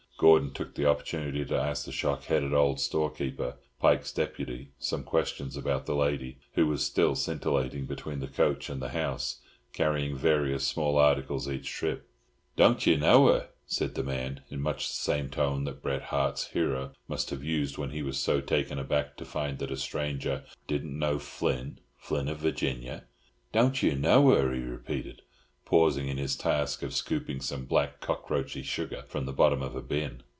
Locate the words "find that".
19.25-19.71